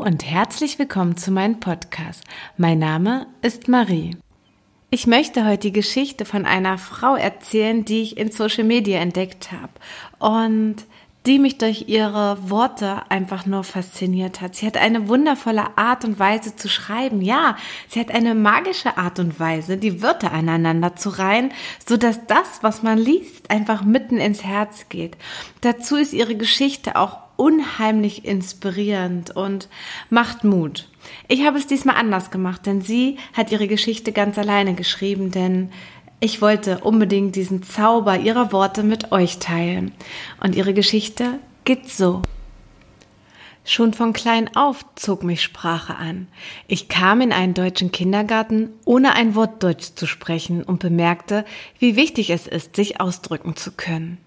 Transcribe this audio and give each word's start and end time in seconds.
und 0.00 0.24
herzlich 0.24 0.78
willkommen 0.78 1.18
zu 1.18 1.30
meinem 1.30 1.60
Podcast. 1.60 2.24
Mein 2.56 2.78
Name 2.78 3.26
ist 3.42 3.68
Marie. 3.68 4.16
Ich 4.88 5.06
möchte 5.06 5.44
heute 5.44 5.58
die 5.58 5.72
Geschichte 5.72 6.24
von 6.24 6.46
einer 6.46 6.78
Frau 6.78 7.16
erzählen, 7.16 7.84
die 7.84 8.00
ich 8.00 8.16
in 8.16 8.30
Social 8.30 8.64
Media 8.64 8.98
entdeckt 8.98 9.50
habe 9.52 9.72
und 10.18 10.86
die 11.26 11.38
mich 11.38 11.58
durch 11.58 11.86
ihre 11.88 12.38
Worte 12.48 13.02
einfach 13.10 13.44
nur 13.44 13.62
fasziniert 13.62 14.40
hat. 14.40 14.56
Sie 14.56 14.66
hat 14.66 14.78
eine 14.78 15.06
wundervolle 15.06 15.76
Art 15.76 16.06
und 16.06 16.18
Weise 16.18 16.56
zu 16.56 16.70
schreiben. 16.70 17.20
Ja, 17.20 17.58
sie 17.86 18.00
hat 18.00 18.10
eine 18.10 18.34
magische 18.34 18.96
Art 18.96 19.18
und 19.18 19.38
Weise, 19.38 19.76
die 19.76 20.00
Wörter 20.00 20.32
aneinander 20.32 20.96
zu 20.96 21.10
reihen, 21.10 21.52
so 21.86 21.98
dass 21.98 22.26
das, 22.26 22.62
was 22.62 22.82
man 22.82 22.96
liest, 22.96 23.50
einfach 23.50 23.84
mitten 23.84 24.16
ins 24.16 24.44
Herz 24.44 24.86
geht. 24.88 25.18
Dazu 25.60 25.96
ist 25.96 26.14
ihre 26.14 26.36
Geschichte 26.36 26.96
auch 26.96 27.18
unheimlich 27.40 28.26
inspirierend 28.26 29.34
und 29.34 29.68
macht 30.10 30.44
Mut. 30.44 30.88
Ich 31.26 31.46
habe 31.46 31.56
es 31.56 31.66
diesmal 31.66 31.96
anders 31.96 32.30
gemacht, 32.30 32.66
denn 32.66 32.82
sie 32.82 33.16
hat 33.32 33.50
ihre 33.50 33.66
Geschichte 33.66 34.12
ganz 34.12 34.36
alleine 34.36 34.74
geschrieben, 34.74 35.30
denn 35.30 35.70
ich 36.20 36.42
wollte 36.42 36.80
unbedingt 36.80 37.34
diesen 37.36 37.62
Zauber 37.62 38.18
ihrer 38.18 38.52
Worte 38.52 38.82
mit 38.82 39.10
euch 39.10 39.38
teilen. 39.38 39.92
Und 40.42 40.54
ihre 40.54 40.74
Geschichte 40.74 41.38
geht 41.64 41.88
so. 41.88 42.20
Schon 43.64 43.94
von 43.94 44.12
klein 44.12 44.54
auf 44.54 44.84
zog 44.96 45.22
mich 45.22 45.42
Sprache 45.42 45.96
an. 45.96 46.28
Ich 46.66 46.88
kam 46.88 47.22
in 47.22 47.32
einen 47.32 47.54
deutschen 47.54 47.90
Kindergarten, 47.90 48.70
ohne 48.84 49.14
ein 49.14 49.34
Wort 49.34 49.62
Deutsch 49.62 49.94
zu 49.94 50.06
sprechen 50.06 50.62
und 50.62 50.80
bemerkte, 50.80 51.46
wie 51.78 51.96
wichtig 51.96 52.28
es 52.30 52.46
ist, 52.46 52.76
sich 52.76 53.00
ausdrücken 53.00 53.56
zu 53.56 53.72
können. 53.72 54.18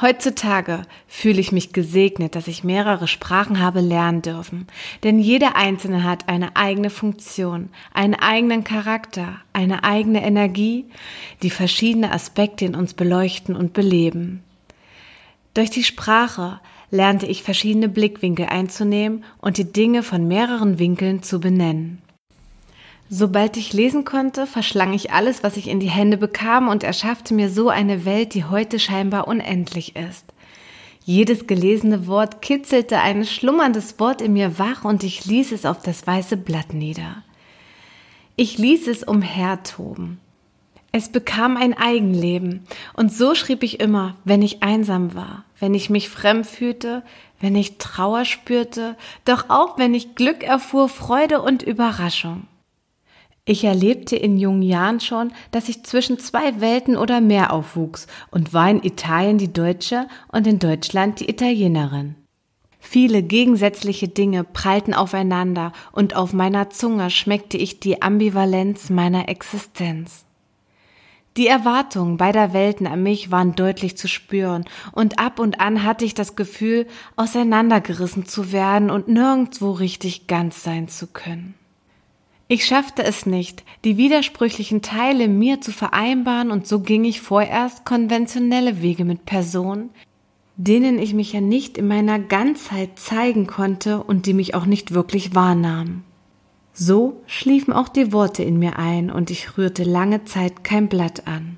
Heutzutage 0.00 0.82
fühle 1.06 1.40
ich 1.40 1.52
mich 1.52 1.72
gesegnet, 1.72 2.34
dass 2.34 2.48
ich 2.48 2.64
mehrere 2.64 3.06
Sprachen 3.06 3.60
habe 3.60 3.80
lernen 3.80 4.22
dürfen, 4.22 4.66
denn 5.02 5.18
jede 5.18 5.56
einzelne 5.56 6.04
hat 6.04 6.28
eine 6.28 6.56
eigene 6.56 6.90
Funktion, 6.90 7.68
einen 7.92 8.14
eigenen 8.14 8.64
Charakter, 8.64 9.36
eine 9.52 9.84
eigene 9.84 10.22
Energie, 10.22 10.86
die 11.42 11.50
verschiedene 11.50 12.12
Aspekte 12.12 12.64
in 12.64 12.74
uns 12.74 12.94
beleuchten 12.94 13.54
und 13.54 13.72
beleben. 13.72 14.42
Durch 15.54 15.70
die 15.70 15.84
Sprache 15.84 16.60
lernte 16.90 17.26
ich 17.26 17.42
verschiedene 17.42 17.88
Blickwinkel 17.88 18.46
einzunehmen 18.46 19.24
und 19.38 19.58
die 19.58 19.72
Dinge 19.72 20.02
von 20.02 20.26
mehreren 20.26 20.78
Winkeln 20.78 21.22
zu 21.22 21.40
benennen. 21.40 22.02
Sobald 23.12 23.56
ich 23.56 23.72
lesen 23.72 24.04
konnte, 24.04 24.46
verschlang 24.46 24.92
ich 24.92 25.10
alles, 25.10 25.42
was 25.42 25.56
ich 25.56 25.66
in 25.66 25.80
die 25.80 25.90
Hände 25.90 26.16
bekam 26.16 26.68
und 26.68 26.84
erschaffte 26.84 27.34
mir 27.34 27.50
so 27.50 27.68
eine 27.68 28.04
Welt, 28.04 28.34
die 28.34 28.44
heute 28.44 28.78
scheinbar 28.78 29.26
unendlich 29.26 29.96
ist. 29.96 30.26
Jedes 31.04 31.48
gelesene 31.48 32.06
Wort 32.06 32.40
kitzelte 32.40 33.00
ein 33.00 33.24
schlummerndes 33.24 33.98
Wort 33.98 34.22
in 34.22 34.32
mir 34.32 34.60
wach 34.60 34.84
und 34.84 35.02
ich 35.02 35.26
ließ 35.26 35.50
es 35.50 35.66
auf 35.66 35.82
das 35.82 36.06
weiße 36.06 36.36
Blatt 36.36 36.72
nieder. 36.72 37.24
Ich 38.36 38.58
ließ 38.58 38.86
es 38.86 39.02
umhertoben. 39.02 40.20
Es 40.92 41.08
bekam 41.08 41.56
ein 41.56 41.76
Eigenleben 41.76 42.64
und 42.94 43.12
so 43.12 43.34
schrieb 43.34 43.64
ich 43.64 43.80
immer, 43.80 44.14
wenn 44.24 44.40
ich 44.40 44.62
einsam 44.62 45.16
war, 45.16 45.44
wenn 45.58 45.74
ich 45.74 45.90
mich 45.90 46.08
fremd 46.08 46.46
fühlte, 46.46 47.02
wenn 47.40 47.56
ich 47.56 47.78
Trauer 47.78 48.24
spürte, 48.24 48.96
doch 49.24 49.46
auch 49.48 49.78
wenn 49.78 49.94
ich 49.94 50.14
Glück 50.14 50.44
erfuhr, 50.44 50.88
Freude 50.88 51.42
und 51.42 51.64
Überraschung. 51.64 52.46
Ich 53.50 53.64
erlebte 53.64 54.14
in 54.14 54.38
jungen 54.38 54.62
Jahren 54.62 55.00
schon, 55.00 55.32
dass 55.50 55.68
ich 55.68 55.82
zwischen 55.82 56.20
zwei 56.20 56.60
Welten 56.60 56.96
oder 56.96 57.20
mehr 57.20 57.52
aufwuchs 57.52 58.06
und 58.30 58.54
war 58.54 58.70
in 58.70 58.80
Italien 58.80 59.38
die 59.38 59.52
Deutsche 59.52 60.06
und 60.28 60.46
in 60.46 60.60
Deutschland 60.60 61.18
die 61.18 61.28
Italienerin. 61.28 62.14
Viele 62.78 63.24
gegensätzliche 63.24 64.06
Dinge 64.06 64.44
prallten 64.44 64.94
aufeinander 64.94 65.72
und 65.90 66.14
auf 66.14 66.32
meiner 66.32 66.70
Zunge 66.70 67.10
schmeckte 67.10 67.56
ich 67.56 67.80
die 67.80 68.02
Ambivalenz 68.02 68.88
meiner 68.88 69.28
Existenz. 69.28 70.24
Die 71.36 71.48
Erwartungen 71.48 72.18
beider 72.18 72.52
Welten 72.52 72.86
an 72.86 73.02
mich 73.02 73.32
waren 73.32 73.56
deutlich 73.56 73.96
zu 73.96 74.06
spüren, 74.06 74.64
und 74.92 75.18
ab 75.18 75.40
und 75.40 75.58
an 75.58 75.82
hatte 75.82 76.04
ich 76.04 76.14
das 76.14 76.36
Gefühl, 76.36 76.86
auseinandergerissen 77.16 78.26
zu 78.26 78.52
werden 78.52 78.90
und 78.90 79.08
nirgendwo 79.08 79.72
richtig 79.72 80.28
ganz 80.28 80.62
sein 80.62 80.86
zu 80.86 81.08
können. 81.08 81.56
Ich 82.52 82.66
schaffte 82.66 83.04
es 83.04 83.26
nicht, 83.26 83.62
die 83.84 83.96
widersprüchlichen 83.96 84.82
Teile 84.82 85.28
mir 85.28 85.60
zu 85.60 85.70
vereinbaren 85.70 86.50
und 86.50 86.66
so 86.66 86.80
ging 86.80 87.04
ich 87.04 87.20
vorerst 87.20 87.84
konventionelle 87.84 88.82
Wege 88.82 89.04
mit 89.04 89.24
Personen, 89.24 89.90
denen 90.56 90.98
ich 90.98 91.14
mich 91.14 91.32
ja 91.32 91.40
nicht 91.40 91.78
in 91.78 91.86
meiner 91.86 92.18
Ganzheit 92.18 92.98
zeigen 92.98 93.46
konnte 93.46 94.02
und 94.02 94.26
die 94.26 94.34
mich 94.34 94.56
auch 94.56 94.66
nicht 94.66 94.94
wirklich 94.94 95.32
wahrnahmen. 95.32 96.02
So 96.72 97.22
schliefen 97.26 97.72
auch 97.72 97.88
die 97.88 98.12
Worte 98.12 98.42
in 98.42 98.58
mir 98.58 98.80
ein 98.80 99.12
und 99.12 99.30
ich 99.30 99.56
rührte 99.56 99.84
lange 99.84 100.24
Zeit 100.24 100.64
kein 100.64 100.88
Blatt 100.88 101.28
an. 101.28 101.56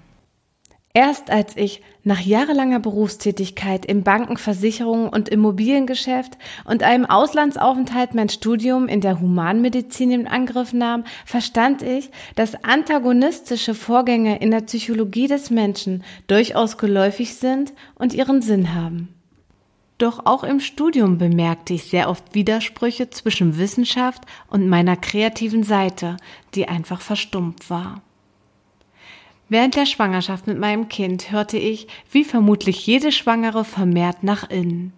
Erst 0.95 1.31
als 1.31 1.57
ich 1.57 1.81
nach 2.05 2.21
jahrelanger 2.21 2.79
Berufstätigkeit 2.79 3.87
im 3.87 4.03
Banken-, 4.03 4.37
Versicherungen- 4.37 5.09
und 5.09 5.31
Immobiliengeschäft 5.31 6.37
und 6.67 6.83
einem 6.83 7.07
Auslandsaufenthalt 7.07 8.15
mein 8.15 8.29
Studium 8.29 8.89
in 8.89 9.01
der 9.01 9.19
Humanmedizin 9.19 10.11
in 10.11 10.27
Angriff 10.27 10.75
nahm, 10.75 11.05
verstand 11.25 11.81
ich, 11.81 12.11
dass 12.35 12.63
antagonistische 12.63 13.75
Vorgänge 13.75 14.39
in 14.41 14.51
der 14.51 14.61
Psychologie 14.61 15.29
des 15.29 15.51
Menschen 15.51 16.05
durchaus 16.27 16.77
geläufig 16.77 17.37
sind 17.37 17.73
und 17.95 18.13
ihren 18.13 18.43
Sinn 18.43 18.75
haben. 18.75 19.09
Doch 19.97 20.27
auch 20.27 20.45
im 20.45 20.61
Studium 20.61 21.17
bemerkte 21.17 21.73
ich 21.73 21.85
sehr 21.85 22.11
oft 22.11 22.35
Widersprüche 22.35 23.09
zwischen 23.09 23.57
Wissenschaft 23.57 24.25
und 24.49 24.69
meiner 24.69 24.97
kreativen 24.97 25.63
Seite, 25.63 26.19
die 26.55 26.69
einfach 26.69 27.01
verstummt 27.01 27.71
war. 27.71 28.03
Während 29.53 29.77
der 29.77 29.85
Schwangerschaft 29.85 30.47
mit 30.47 30.59
meinem 30.59 30.89
Kind 30.89 31.31
hörte 31.31 31.59
ich, 31.59 31.87
wie 32.11 32.25
vermutlich 32.25 32.87
jede 32.87 33.13
Schwangere, 33.13 33.67
vermehrt 33.67 34.23
nach 34.23 34.49
innen. 34.49 34.95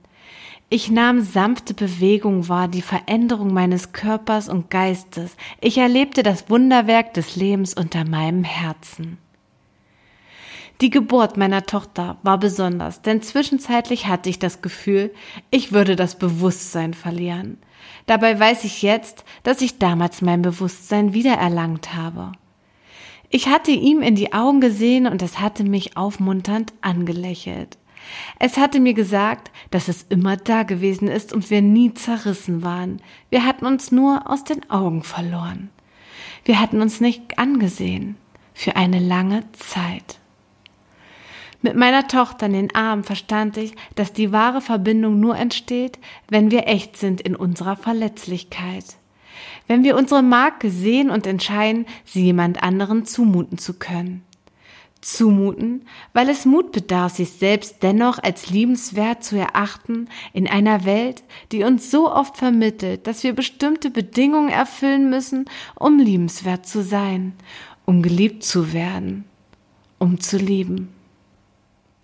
Ich 0.71 0.93
nahm 0.93 1.23
sanfte 1.23 1.75
Bewegung 1.75 2.49
wahr, 2.49 2.69
die 2.69 2.81
Veränderung 2.81 3.53
meines 3.53 3.91
Körpers 3.91 4.49
und 4.49 4.71
Geistes. 4.71 5.37
Ich 5.61 5.79
erlebte 5.79 6.23
das 6.23 6.51
Wunderwerk 6.51 7.15
des 7.15 7.35
Lebens 7.35 7.75
unter 7.75 8.05
meinem 8.05 8.45
Herzen. 8.45 9.19
Die 10.81 10.91
Geburt 10.91 11.37
meiner 11.37 11.67
Tochter 11.67 12.19
war 12.23 12.39
besonders, 12.39 13.03
denn 13.03 13.23
zwischenzeitlich 13.23 14.07
hatte 14.07 14.31
ich 14.31 14.39
das 14.39 14.63
Gefühl, 14.63 15.13
ich 15.51 15.73
würde 15.73 15.97
das 15.97 16.15
Bewusstsein 16.15 16.95
verlieren. 16.95 17.59
Dabei 18.07 18.39
weiß 18.39 18.63
ich 18.63 18.83
jetzt, 18.83 19.25
dass 19.43 19.61
ich 19.63 19.81
damals 19.81 20.23
mein 20.23 20.43
Bewusstsein 20.43 21.13
wiedererlangt 21.13 21.97
habe. 21.97 22.31
Ich 23.35 23.49
hatte 23.49 23.73
ihm 23.73 24.01
in 24.01 24.15
die 24.15 24.33
Augen 24.33 24.61
gesehen 24.61 25.09
und 25.09 25.21
es 25.21 25.41
hatte 25.41 25.65
mich 25.65 25.97
aufmunternd 25.97 26.73
angelächelt. 26.83 27.79
Es 28.39 28.57
hatte 28.57 28.79
mir 28.79 28.95
gesagt, 28.95 29.51
dass 29.73 29.89
es 29.89 30.07
immer 30.09 30.37
da 30.37 30.63
gewesen 30.63 31.09
ist 31.09 31.33
und 31.33 31.51
wir 31.51 31.61
nie 31.61 31.93
zerrissen 31.95 32.63
waren. 32.63 33.03
Wir 33.31 33.45
hatten 33.45 33.67
uns 33.67 33.91
nur 33.91 34.31
aus 34.31 34.45
den 34.45 34.71
Augen 34.71 35.03
verloren. 35.03 35.71
Wir 36.45 36.61
hatten 36.61 36.81
uns 36.81 37.01
nicht 37.01 37.37
angesehen. 37.37 38.15
Für 38.53 38.77
eine 38.77 39.01
lange 39.01 39.43
Zeit. 39.51 40.21
Mit 41.61 41.75
meiner 41.75 42.07
Tochter 42.07 42.47
in 42.47 42.53
den 42.53 42.75
Armen 42.77 43.03
verstand 43.03 43.57
ich, 43.57 43.75
dass 43.97 44.13
die 44.13 44.31
wahre 44.31 44.61
Verbindung 44.61 45.19
nur 45.19 45.37
entsteht, 45.37 45.99
wenn 46.29 46.53
wir 46.53 46.69
echt 46.69 46.97
sind 46.97 47.21
in 47.21 47.35
unserer 47.35 47.75
Verletzlichkeit 47.75 48.97
wenn 49.67 49.85
wir 49.85 49.97
unsere 49.97 50.23
Marke 50.23 50.71
sehen 50.71 51.11
und 51.11 51.27
entscheiden, 51.27 51.87
sie 52.05 52.25
jemand 52.25 52.63
anderen 52.63 53.07
zumuten 53.07 53.59
zu 53.59 53.75
können. 53.75 54.23
Zumuten, 55.01 55.83
weil 56.15 56.31
es 56.31 56.47
Mut 56.47 56.73
bedarf, 56.73 57.17
sich 57.17 57.31
selbst 57.33 57.83
dennoch 57.83 58.19
als 58.19 58.49
liebenswert 58.49 59.23
zu 59.23 59.37
erachten 59.37 60.09
in 60.33 60.49
einer 60.49 60.87
Welt, 60.87 61.23
die 61.53 61.63
uns 61.63 61.91
so 61.91 62.11
oft 62.11 62.39
vermittelt, 62.39 63.07
dass 63.07 63.23
wir 63.23 63.35
bestimmte 63.35 63.91
Bedingungen 63.91 64.49
erfüllen 64.49 65.11
müssen, 65.11 65.45
um 65.75 65.99
liebenswert 65.99 66.67
zu 66.67 66.83
sein, 66.83 67.35
um 67.85 68.03
geliebt 68.03 68.45
zu 68.45 68.73
werden, 68.73 69.25
um 69.99 70.21
zu 70.21 70.39
lieben. 70.39 70.89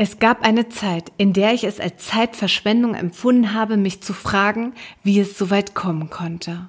Es 0.03 0.19
gab 0.19 0.43
eine 0.43 0.71
Zeit, 0.71 1.13
in 1.19 1.35
der 1.35 1.53
ich 1.53 1.65
es 1.65 1.79
als 1.79 2.07
Zeitverschwendung 2.07 2.95
empfunden 2.95 3.53
habe, 3.53 3.77
mich 3.77 4.03
zu 4.03 4.15
fragen, 4.15 4.73
wie 5.03 5.21
es 5.21 5.37
so 5.37 5.51
weit 5.51 5.75
kommen 5.75 6.09
konnte. 6.09 6.69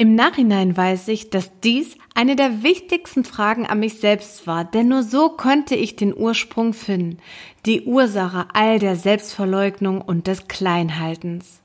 Im 0.00 0.14
Nachhinein 0.14 0.74
weiß 0.74 1.08
ich, 1.08 1.28
dass 1.28 1.50
dies 1.60 1.98
eine 2.14 2.34
der 2.34 2.62
wichtigsten 2.62 3.22
Fragen 3.22 3.66
an 3.66 3.80
mich 3.80 4.00
selbst 4.00 4.46
war, 4.46 4.64
denn 4.64 4.88
nur 4.88 5.02
so 5.02 5.28
konnte 5.28 5.74
ich 5.74 5.94
den 5.94 6.16
Ursprung 6.16 6.72
finden, 6.72 7.18
die 7.66 7.82
Ursache 7.82 8.46
all 8.54 8.78
der 8.78 8.96
Selbstverleugnung 8.96 10.00
und 10.00 10.26
des 10.26 10.48
Kleinhaltens. 10.48 11.60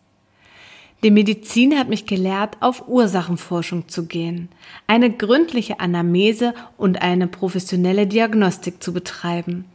Die 1.03 1.11
Medizin 1.11 1.77
hat 1.77 1.87
mich 1.87 2.07
gelehrt, 2.07 2.57
auf 2.61 2.87
Ursachenforschung 2.87 3.87
zu 3.87 4.07
gehen, 4.07 4.49
eine 4.87 5.11
gründliche 5.11 5.79
Anamnese 5.79 6.55
und 6.77 7.01
eine 7.01 7.27
professionelle 7.27 8.07
Diagnostik 8.07 8.81
zu 8.81 8.91
betreiben. 8.91 9.65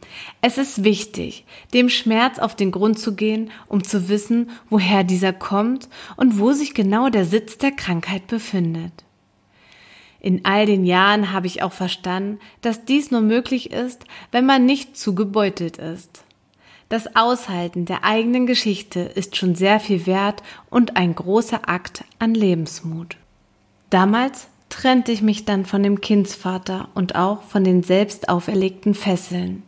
Es 0.41 0.57
ist 0.57 0.83
wichtig, 0.83 1.45
dem 1.73 1.87
Schmerz 1.87 2.37
auf 2.37 2.55
den 2.55 2.71
Grund 2.71 2.99
zu 2.99 3.15
gehen, 3.15 3.51
um 3.67 3.83
zu 3.83 4.09
wissen, 4.09 4.49
woher 4.69 5.03
dieser 5.03 5.31
kommt 5.31 5.87
und 6.17 6.37
wo 6.37 6.51
sich 6.51 6.73
genau 6.73 7.09
der 7.09 7.25
Sitz 7.25 7.57
der 7.57 7.71
Krankheit 7.71 8.27
befindet. 8.27 8.91
In 10.19 10.43
all 10.43 10.65
den 10.65 10.85
Jahren 10.85 11.31
habe 11.31 11.47
ich 11.47 11.63
auch 11.63 11.73
verstanden, 11.73 12.39
dass 12.61 12.85
dies 12.85 13.09
nur 13.09 13.21
möglich 13.21 13.71
ist, 13.71 14.05
wenn 14.31 14.45
man 14.45 14.65
nicht 14.65 14.97
zu 14.97 15.15
gebeutelt 15.15 15.77
ist. 15.77 16.23
Das 16.91 17.15
Aushalten 17.15 17.85
der 17.85 18.03
eigenen 18.03 18.45
Geschichte 18.45 18.99
ist 18.99 19.37
schon 19.37 19.55
sehr 19.55 19.79
viel 19.79 20.05
wert 20.07 20.43
und 20.69 20.97
ein 20.97 21.15
großer 21.15 21.69
Akt 21.69 22.03
an 22.19 22.33
Lebensmut. 22.33 23.15
Damals 23.89 24.47
trennte 24.67 25.13
ich 25.13 25.21
mich 25.21 25.45
dann 25.45 25.65
von 25.65 25.83
dem 25.83 26.01
Kindsvater 26.01 26.89
und 26.93 27.15
auch 27.15 27.43
von 27.43 27.63
den 27.63 27.81
selbst 27.81 28.27
auferlegten 28.27 28.93
Fesseln. 28.93 29.63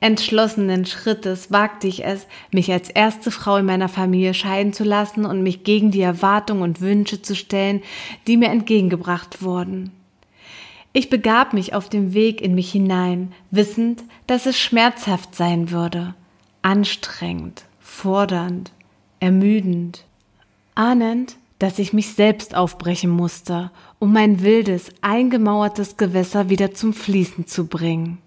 Entschlossenen 0.00 0.86
Schrittes 0.86 1.52
wagte 1.52 1.86
ich 1.86 2.04
es, 2.04 2.26
mich 2.50 2.72
als 2.72 2.90
erste 2.90 3.30
Frau 3.30 3.58
in 3.58 3.66
meiner 3.66 3.88
Familie 3.88 4.34
scheiden 4.34 4.72
zu 4.72 4.82
lassen 4.82 5.26
und 5.26 5.44
mich 5.44 5.62
gegen 5.62 5.92
die 5.92 6.02
Erwartungen 6.02 6.62
und 6.62 6.80
Wünsche 6.80 7.22
zu 7.22 7.36
stellen, 7.36 7.80
die 8.26 8.36
mir 8.36 8.48
entgegengebracht 8.48 9.40
wurden. 9.40 9.92
Ich 10.92 11.10
begab 11.10 11.52
mich 11.52 11.74
auf 11.74 11.88
dem 11.88 12.12
Weg 12.12 12.40
in 12.40 12.56
mich 12.56 12.72
hinein, 12.72 13.32
wissend, 13.52 14.02
dass 14.26 14.46
es 14.46 14.58
schmerzhaft 14.58 15.36
sein 15.36 15.70
würde, 15.70 16.16
anstrengend, 16.62 17.64
fordernd, 17.80 18.72
ermüdend, 19.20 20.04
ahnend, 20.74 21.36
dass 21.58 21.78
ich 21.78 21.92
mich 21.92 22.14
selbst 22.14 22.54
aufbrechen 22.54 23.10
musste, 23.10 23.70
um 23.98 24.12
mein 24.12 24.42
wildes, 24.42 24.90
eingemauertes 25.02 25.96
Gewässer 25.96 26.48
wieder 26.48 26.72
zum 26.72 26.94
Fließen 26.94 27.46
zu 27.46 27.66
bringen. 27.66 28.18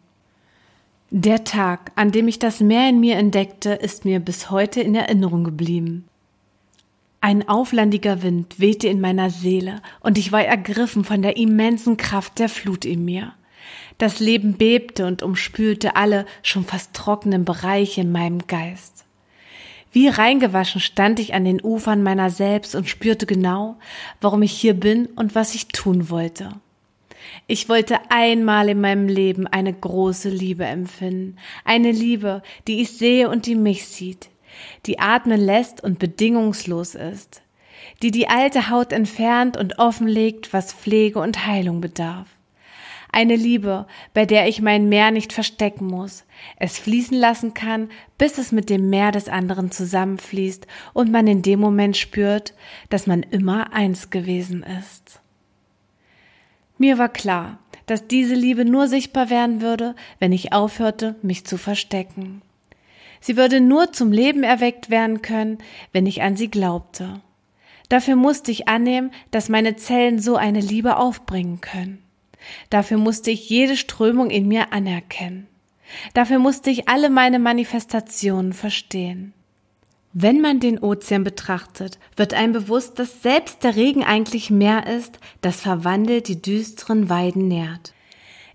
Der 1.10 1.44
Tag, 1.44 1.92
an 1.96 2.12
dem 2.12 2.28
ich 2.28 2.40
das 2.40 2.60
Meer 2.60 2.90
in 2.90 3.00
mir 3.00 3.18
entdeckte, 3.18 3.72
ist 3.72 4.06
mir 4.06 4.20
bis 4.20 4.50
heute 4.50 4.82
in 4.82 4.96
Erinnerung 4.96 5.44
geblieben. 5.44 6.06
Ein 7.22 7.48
auflandiger 7.48 8.22
Wind 8.22 8.60
wehte 8.60 8.88
in 8.88 9.00
meiner 9.00 9.30
Seele 9.30 9.82
und 10.02 10.18
ich 10.18 10.32
war 10.32 10.44
ergriffen 10.44 11.04
von 11.04 11.22
der 11.22 11.38
immensen 11.38 11.98
Kraft 11.98 12.38
der 12.38 12.50
Flut 12.50 12.84
in 12.84 13.06
mir. 13.06 13.34
Das 13.98 14.20
Leben 14.20 14.54
bebte 14.54 15.06
und 15.06 15.24
umspülte 15.24 15.96
alle 15.96 16.26
schon 16.42 16.66
fast 16.66 16.94
trockenen 16.94 17.46
Bereiche 17.46 18.02
in 18.02 18.12
meinem 18.12 18.48
Geist. 18.48 19.06
Wie 19.92 20.08
reingewaschen 20.08 20.82
stand 20.82 21.20
ich 21.20 21.36
an 21.36 21.46
den 21.46 21.62
Ufern 21.62 22.02
meiner 22.02 22.32
selbst 22.32 22.74
und 22.74 22.90
spürte 22.90 23.28
genau, 23.28 23.78
warum 24.22 24.42
ich 24.42 24.52
hier 24.52 24.74
bin 24.74 25.06
und 25.06 25.36
was 25.36 25.54
ich 25.54 25.68
tun 25.68 26.10
wollte. 26.10 26.50
Ich 27.46 27.70
wollte 27.70 28.00
einmal 28.10 28.70
in 28.70 28.82
meinem 28.82 29.08
Leben 29.08 29.46
eine 29.46 29.72
große 29.72 30.30
Liebe 30.30 30.66
empfinden, 30.66 31.38
eine 31.64 31.92
Liebe, 31.92 32.42
die 32.68 32.82
ich 32.82 32.98
sehe 32.98 33.30
und 33.30 33.46
die 33.46 33.56
mich 33.56 33.86
sieht, 33.86 34.30
die 34.88 35.00
atmen 35.00 35.40
lässt 35.40 35.84
und 35.84 36.00
bedingungslos 36.00 36.96
ist, 36.96 37.44
die 38.02 38.12
die 38.12 38.28
alte 38.28 38.70
Haut 38.70 38.92
entfernt 38.92 39.58
und 39.58 39.78
offenlegt, 39.78 40.54
was 40.54 40.74
Pflege 40.74 41.20
und 41.20 41.46
Heilung 41.46 41.82
bedarf. 41.82 42.28
Eine 43.16 43.36
Liebe, 43.36 43.86
bei 44.16 44.26
der 44.26 44.48
ich 44.48 44.60
mein 44.60 44.90
Meer 44.90 45.12
nicht 45.12 45.34
verstecken 45.34 45.86
muss, 45.86 46.26
es 46.58 46.80
fließen 46.80 47.16
lassen 47.16 47.54
kann, 47.54 47.90
bis 48.18 48.40
es 48.40 48.52
mit 48.52 48.72
dem 48.72 48.90
Meer 48.90 49.12
des 49.12 49.30
anderen 49.30 49.70
zusammenfließt 49.70 50.66
und 50.94 51.12
man 51.12 51.28
in 51.28 51.44
dem 51.44 51.60
Moment 51.60 51.96
spürt, 51.96 52.56
dass 52.90 53.06
man 53.06 53.22
immer 53.22 53.72
eins 53.72 54.10
gewesen 54.10 54.64
ist. 54.64 55.22
Mir 56.80 56.98
war 56.98 57.10
klar, 57.10 57.60
dass 57.86 58.08
diese 58.08 58.34
Liebe 58.34 58.66
nur 58.66 58.88
sichtbar 58.88 59.30
werden 59.30 59.62
würde, 59.62 59.96
wenn 60.18 60.32
ich 60.32 60.52
aufhörte, 60.52 61.16
mich 61.22 61.46
zu 61.46 61.60
verstecken. 61.60 62.42
Sie 63.20 63.38
würde 63.38 63.62
nur 63.62 63.94
zum 63.94 64.12
Leben 64.12 64.42
erweckt 64.42 64.90
werden 64.90 65.22
können, 65.22 65.60
wenn 65.92 66.08
ich 66.08 66.24
an 66.24 66.36
sie 66.36 66.50
glaubte. 66.50 67.22
Dafür 67.90 68.16
musste 68.16 68.50
ich 68.50 68.68
annehmen, 68.68 69.12
dass 69.30 69.50
meine 69.50 69.76
Zellen 69.76 70.18
so 70.18 70.36
eine 70.36 70.62
Liebe 70.62 70.98
aufbringen 70.98 71.62
können. 71.62 72.03
Dafür 72.70 72.98
musste 72.98 73.32
ich 73.32 73.50
jede 73.50 73.78
Strömung 73.78 74.30
in 74.30 74.48
mir 74.48 74.74
anerkennen. 74.74 75.48
Dafür 76.14 76.40
musste 76.40 76.70
ich 76.70 76.88
alle 76.90 77.10
meine 77.10 77.40
Manifestationen 77.40 78.54
verstehen. 78.54 79.34
Wenn 80.14 80.42
man 80.42 80.60
den 80.60 80.78
Ozean 80.78 81.24
betrachtet, 81.24 81.98
wird 82.16 82.36
einem 82.36 82.54
bewusst, 82.54 83.00
dass 83.00 83.24
selbst 83.24 83.64
der 83.64 83.76
Regen 83.76 84.04
eigentlich 84.04 84.52
Meer 84.52 84.86
ist, 84.86 85.18
das 85.42 85.62
verwandelt 85.62 86.28
die 86.28 86.40
düsteren 86.40 87.10
Weiden 87.10 87.48
nährt. 87.48 87.94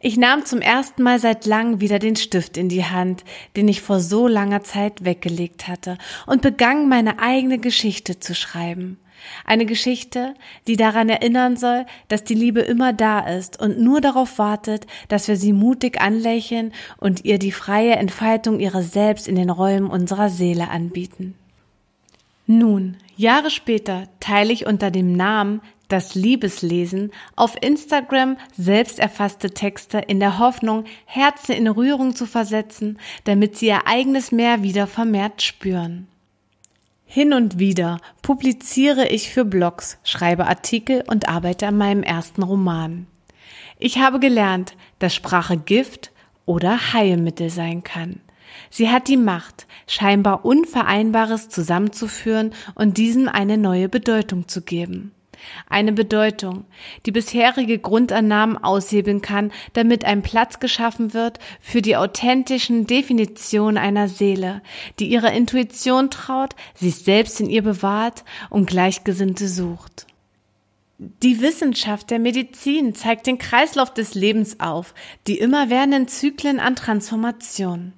Ich 0.00 0.16
nahm 0.16 0.44
zum 0.44 0.60
ersten 0.60 1.02
Mal 1.02 1.18
seit 1.18 1.44
langem 1.44 1.80
wieder 1.80 1.98
den 1.98 2.14
Stift 2.14 2.56
in 2.56 2.68
die 2.68 2.84
Hand, 2.84 3.24
den 3.56 3.66
ich 3.66 3.82
vor 3.82 3.98
so 3.98 4.28
langer 4.28 4.62
Zeit 4.62 5.04
weggelegt 5.04 5.66
hatte, 5.66 5.98
und 6.26 6.42
begann 6.42 6.88
meine 6.88 7.18
eigene 7.18 7.58
Geschichte 7.58 8.20
zu 8.20 8.36
schreiben. 8.36 9.00
Eine 9.44 9.66
Geschichte, 9.66 10.34
die 10.66 10.76
daran 10.76 11.08
erinnern 11.08 11.56
soll, 11.56 11.86
dass 12.08 12.24
die 12.24 12.34
Liebe 12.34 12.60
immer 12.60 12.92
da 12.92 13.20
ist 13.20 13.60
und 13.60 13.80
nur 13.80 14.00
darauf 14.00 14.38
wartet, 14.38 14.86
dass 15.08 15.28
wir 15.28 15.36
sie 15.36 15.52
mutig 15.52 16.00
anlächeln 16.00 16.72
und 16.98 17.24
ihr 17.24 17.38
die 17.38 17.52
freie 17.52 17.96
Entfaltung 17.96 18.60
ihrer 18.60 18.82
selbst 18.82 19.28
in 19.28 19.36
den 19.36 19.50
Räumen 19.50 19.90
unserer 19.90 20.28
Seele 20.28 20.68
anbieten. 20.68 21.34
Nun, 22.46 22.96
Jahre 23.16 23.50
später 23.50 24.04
teile 24.20 24.52
ich 24.52 24.66
unter 24.66 24.90
dem 24.90 25.12
Namen 25.12 25.60
das 25.88 26.14
Liebeslesen 26.14 27.12
auf 27.34 27.56
Instagram 27.60 28.36
selbst 28.56 28.98
erfasste 28.98 29.50
Texte 29.50 29.98
in 29.98 30.20
der 30.20 30.38
Hoffnung, 30.38 30.84
Herzen 31.06 31.52
in 31.52 31.66
Rührung 31.66 32.14
zu 32.14 32.26
versetzen, 32.26 32.98
damit 33.24 33.56
sie 33.56 33.66
ihr 33.66 33.86
eigenes 33.86 34.32
Meer 34.32 34.62
wieder 34.62 34.86
vermehrt 34.86 35.42
spüren. 35.42 36.08
Hin 37.10 37.32
und 37.32 37.58
wieder 37.58 38.02
publiziere 38.20 39.08
ich 39.08 39.30
für 39.30 39.46
Blogs, 39.46 39.96
schreibe 40.04 40.46
Artikel 40.46 41.02
und 41.06 41.26
arbeite 41.26 41.66
an 41.66 41.78
meinem 41.78 42.02
ersten 42.02 42.42
Roman. 42.42 43.06
Ich 43.78 43.98
habe 43.98 44.20
gelernt, 44.20 44.76
dass 44.98 45.14
Sprache 45.14 45.56
Gift 45.56 46.12
oder 46.44 46.92
Heilmittel 46.92 47.48
sein 47.48 47.82
kann. 47.82 48.20
Sie 48.68 48.90
hat 48.90 49.08
die 49.08 49.16
Macht, 49.16 49.66
scheinbar 49.86 50.44
Unvereinbares 50.44 51.48
zusammenzuführen 51.48 52.52
und 52.74 52.98
diesem 52.98 53.26
eine 53.26 53.56
neue 53.56 53.88
Bedeutung 53.88 54.46
zu 54.46 54.60
geben. 54.60 55.12
Eine 55.68 55.92
Bedeutung, 55.92 56.64
die 57.06 57.12
bisherige 57.12 57.78
Grundannahmen 57.78 58.56
aushebeln 58.56 59.20
kann, 59.20 59.52
damit 59.72 60.04
ein 60.04 60.22
Platz 60.22 60.60
geschaffen 60.60 61.14
wird 61.14 61.38
für 61.60 61.82
die 61.82 61.96
authentischen 61.96 62.86
Definitionen 62.86 63.78
einer 63.78 64.08
Seele, 64.08 64.62
die 64.98 65.08
ihrer 65.08 65.32
Intuition 65.32 66.10
traut, 66.10 66.54
sich 66.74 66.96
selbst 66.96 67.40
in 67.40 67.50
ihr 67.50 67.62
bewahrt 67.62 68.24
und 68.50 68.68
Gleichgesinnte 68.68 69.48
sucht. 69.48 70.06
Die 70.98 71.40
Wissenschaft 71.40 72.10
der 72.10 72.18
Medizin 72.18 72.92
zeigt 72.94 73.28
den 73.28 73.38
Kreislauf 73.38 73.94
des 73.94 74.14
Lebens 74.14 74.58
auf, 74.58 74.94
die 75.28 75.38
immerwährenden 75.38 76.08
Zyklen 76.08 76.58
an 76.58 76.74
Transformation. 76.74 77.92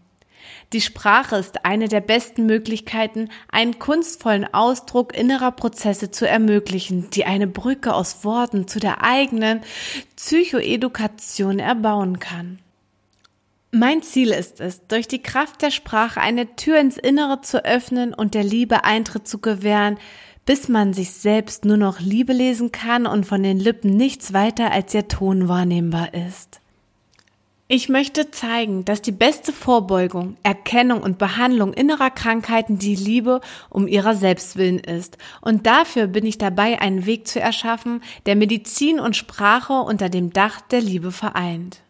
Die 0.73 0.81
Sprache 0.81 1.35
ist 1.35 1.65
eine 1.65 1.89
der 1.89 2.00
besten 2.00 2.47
Möglichkeiten, 2.47 3.29
einen 3.50 3.81
kunstvollen 3.81 4.53
Ausdruck 4.55 5.17
innerer 5.17 5.50
Prozesse 5.50 6.12
zu 6.12 6.29
ermöglichen, 6.29 7.11
die 7.11 7.25
eine 7.25 7.49
Brücke 7.49 7.93
aus 7.93 8.25
Worten 8.25 8.69
zu 8.69 8.79
der 8.79 9.03
eigenen 9.03 9.62
Psychoedukation 10.15 11.59
erbauen 11.59 12.21
kann. 12.21 12.61
Mein 13.73 14.03
Ziel 14.03 14.31
ist 14.31 14.61
es, 14.61 14.87
durch 14.87 15.09
die 15.09 15.23
Kraft 15.23 15.62
der 15.62 15.71
Sprache 15.71 16.21
eine 16.21 16.55
Tür 16.55 16.79
ins 16.79 16.99
Innere 16.99 17.41
zu 17.41 17.65
öffnen 17.65 18.15
und 18.15 18.35
der 18.35 18.45
Liebe 18.45 18.85
Eintritt 18.85 19.27
zu 19.27 19.39
gewähren, 19.39 19.99
bis 20.45 20.69
man 20.69 20.93
sich 20.93 21.12
selbst 21.12 21.65
nur 21.65 21.77
noch 21.77 22.00
Liebe 22.00 22.33
lesen 22.33 22.73
kann 22.73 23.07
und 23.07 23.27
von 23.27 23.43
den 23.43 23.59
Lippen 23.59 23.97
nichts 23.97 24.33
weiter 24.33 24.73
als 24.73 24.95
ihr 24.95 25.07
Ton 25.07 25.49
wahrnehmbar 25.49 26.15
ist. 26.15 26.60
Ich 27.73 27.89
möchte 27.89 28.33
zeigen, 28.33 28.85
dass 28.85 29.00
die 29.00 29.12
beste 29.12 29.53
Vorbeugung, 29.53 30.37
Erkennung 30.43 31.05
und 31.05 31.19
Behandlung 31.19 31.73
innerer 31.73 32.11
Krankheiten 32.11 32.81
die 32.81 32.97
Liebe 32.97 33.41
um 33.69 33.87
ihrer 33.87 34.17
selbst 34.17 34.57
willen 34.57 34.81
ist. 34.81 35.19
Und 35.41 35.69
dafür 35.69 36.09
bin 36.09 36.27
ich 36.27 36.37
dabei, 36.37 36.81
einen 36.81 37.07
Weg 37.07 37.29
zu 37.29 37.39
erschaffen, 37.39 38.03
der 38.27 38.35
Medizin 38.35 38.99
und 38.99 39.15
Sprache 39.15 39.75
unter 39.75 40.09
dem 40.09 40.33
Dach 40.33 40.61
der 40.62 40.81
Liebe 40.81 41.12
vereint. 41.12 41.81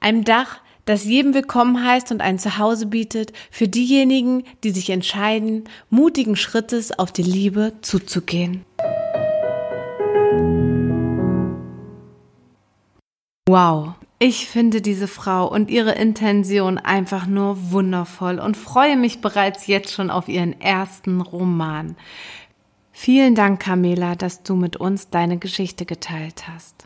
Ein 0.00 0.24
Dach, 0.24 0.60
das 0.86 1.04
jedem 1.04 1.34
willkommen 1.34 1.84
heißt 1.84 2.10
und 2.10 2.22
ein 2.22 2.38
Zuhause 2.38 2.86
bietet 2.86 3.34
für 3.50 3.68
diejenigen, 3.68 4.44
die 4.64 4.70
sich 4.70 4.88
entscheiden, 4.88 5.64
mutigen 5.90 6.36
Schrittes 6.36 6.98
auf 6.98 7.12
die 7.12 7.22
Liebe 7.22 7.74
zuzugehen. 7.82 8.64
Wow, 13.46 13.92
ich 14.18 14.46
finde 14.46 14.80
diese 14.80 15.08
Frau 15.08 15.46
und 15.50 15.70
ihre 15.70 15.92
Intention 15.92 16.78
einfach 16.78 17.26
nur 17.26 17.70
wundervoll 17.70 18.38
und 18.38 18.56
freue 18.56 18.96
mich 18.96 19.20
bereits 19.20 19.66
jetzt 19.66 19.92
schon 19.92 20.10
auf 20.10 20.28
ihren 20.28 20.58
ersten 20.60 21.20
Roman. 21.20 21.96
Vielen 22.92 23.34
Dank, 23.34 23.60
Carmela, 23.60 24.14
dass 24.14 24.42
du 24.42 24.56
mit 24.56 24.76
uns 24.76 25.10
deine 25.10 25.36
Geschichte 25.36 25.84
geteilt 25.84 26.48
hast. 26.48 26.84